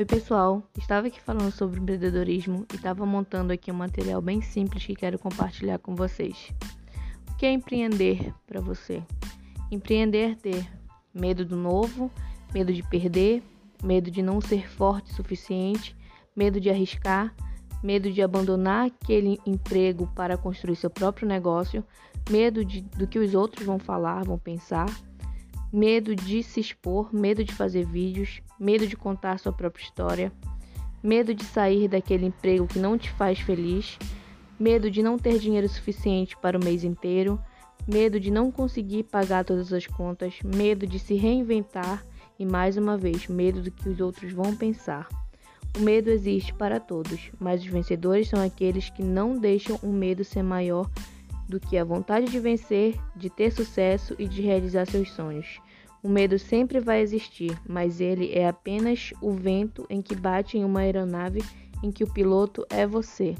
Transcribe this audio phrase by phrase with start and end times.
[0.00, 0.62] Oi, pessoal.
[0.78, 5.18] Estava aqui falando sobre empreendedorismo e estava montando aqui um material bem simples que quero
[5.18, 6.50] compartilhar com vocês.
[7.30, 9.02] O que é empreender para você?
[9.70, 10.66] Empreender é ter
[11.12, 12.10] medo do novo,
[12.54, 13.42] medo de perder,
[13.84, 15.94] medo de não ser forte o suficiente,
[16.34, 17.34] medo de arriscar,
[17.82, 21.84] medo de abandonar aquele emprego para construir seu próprio negócio,
[22.30, 24.86] medo de, do que os outros vão falar, vão pensar
[25.72, 30.32] medo de se expor, medo de fazer vídeos, medo de contar sua própria história,
[31.02, 33.98] medo de sair daquele emprego que não te faz feliz,
[34.58, 37.40] medo de não ter dinheiro suficiente para o mês inteiro,
[37.86, 42.04] medo de não conseguir pagar todas as contas, medo de se reinventar
[42.38, 45.08] e mais uma vez, medo do que os outros vão pensar.
[45.78, 50.24] O medo existe para todos, mas os vencedores são aqueles que não deixam o medo
[50.24, 50.90] ser maior
[51.50, 55.60] do que a vontade de vencer, de ter sucesso e de realizar seus sonhos.
[56.02, 60.64] O medo sempre vai existir, mas ele é apenas o vento em que bate em
[60.64, 61.42] uma aeronave
[61.82, 63.34] em que o piloto é você.